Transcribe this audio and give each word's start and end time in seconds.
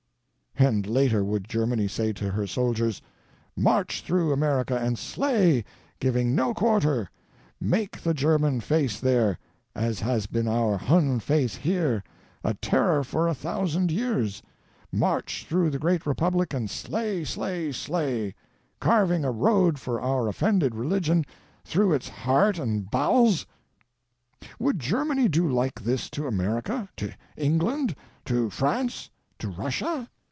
And 0.59 0.85
later 0.85 1.23
would 1.23 1.47
Germany 1.49 1.87
say 1.87 2.13
to 2.13 2.29
her 2.29 2.45
soldiers: 2.45 3.01
'March 3.55 4.03
through 4.03 4.31
America 4.31 4.77
and 4.77 4.99
slay, 4.99 5.63
giving 5.99 6.35
no 6.35 6.53
quarter; 6.53 7.09
make 7.59 7.99
the 8.01 8.13
German 8.13 8.59
face 8.59 8.99
there, 8.99 9.39
as 9.73 10.01
has 10.01 10.27
been 10.27 10.47
our 10.47 10.77
Hun 10.77 11.19
face 11.19 11.55
here, 11.55 12.03
a 12.43 12.53
terror 12.53 13.03
for 13.03 13.27
a 13.27 13.33
thousand 13.33 13.91
years; 13.91 14.43
march 14.91 15.47
through 15.49 15.71
the 15.71 15.79
Great 15.79 16.01
Eepublic 16.03 16.53
and 16.53 16.69
slay, 16.69 17.23
slay, 17.23 17.71
slay, 17.71 18.35
carving 18.79 19.25
a 19.25 19.31
road 19.31 19.79
for 19.79 19.99
our 19.99 20.27
offended 20.27 20.75
religion 20.75 21.25
through 21.65 21.91
its 21.93 22.07
heart 22.07 22.59
and 22.59 22.91
bowels?' 22.91 23.47
Would 24.59 24.77
Germany 24.79 25.27
do 25.27 25.49
like 25.49 25.81
this 25.81 26.07
to 26.11 26.27
America, 26.27 26.87
to 26.97 27.11
England, 27.35 27.95
to 28.25 28.51
France, 28.51 29.09
to 29.39 29.49
Eus 29.57 29.73
sia? 29.77 30.09